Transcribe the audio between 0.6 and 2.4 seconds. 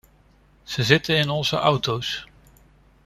Ze zitten in onze auto’s.